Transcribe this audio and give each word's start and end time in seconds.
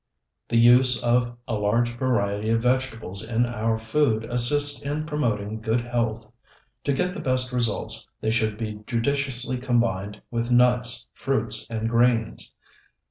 The 0.47 0.57
use 0.57 1.03
of 1.03 1.37
a 1.47 1.53
large 1.53 1.91
variety 1.95 2.49
of 2.49 2.63
vegetables 2.63 3.23
in 3.23 3.45
our 3.45 3.77
food 3.77 4.23
assists 4.25 4.81
in 4.81 5.05
promoting 5.05 5.61
good 5.61 5.81
health. 5.81 6.27
To 6.85 6.91
get 6.93 7.13
the 7.13 7.19
best 7.21 7.53
results, 7.53 8.09
they 8.19 8.31
should 8.31 8.57
be 8.57 8.81
judiciously 8.87 9.59
combined 9.59 10.19
with 10.31 10.49
nuts, 10.49 11.07
fruits, 11.13 11.67
and 11.69 11.87
grains. 11.87 12.55